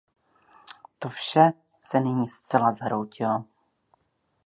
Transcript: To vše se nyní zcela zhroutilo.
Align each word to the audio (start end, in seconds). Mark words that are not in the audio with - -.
To 0.99 1.09
vše 1.09 1.49
se 1.81 1.99
nyní 1.99 2.27
zcela 2.27 2.71
zhroutilo. 2.71 3.43